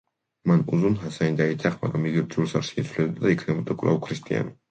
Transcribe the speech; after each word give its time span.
მან 0.51 0.61
უზუნ-ჰასანი 0.77 1.35
დაითანხმა, 1.41 1.91
რომ 1.95 2.09
იგი 2.11 2.23
რჯულს 2.23 2.57
არ 2.61 2.65
შეიცვლიდა 2.71 3.27
და 3.27 3.33
იქნებოდა 3.35 3.79
კვლავ 3.83 4.03
ქრისტიანი. 4.09 4.55